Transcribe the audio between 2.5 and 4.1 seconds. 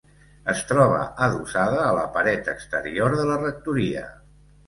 exterior de la rectoria.